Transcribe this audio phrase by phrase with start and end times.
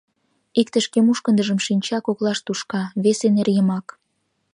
[0.61, 3.87] «Икте шке мушкындыжым шинча коклаш тушка, весе— нер йымак...